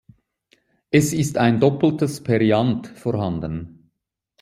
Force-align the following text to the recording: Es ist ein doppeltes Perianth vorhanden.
Es 0.89 1.13
ist 1.13 1.37
ein 1.37 1.59
doppeltes 1.59 2.23
Perianth 2.23 2.87
vorhanden. 2.87 3.91